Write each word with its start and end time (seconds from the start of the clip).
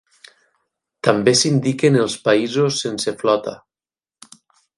També 1.07 1.33
s'indiquen 1.41 1.99
els 2.05 2.15
països 2.29 2.81
sense 2.87 3.15
flota. 3.21 3.55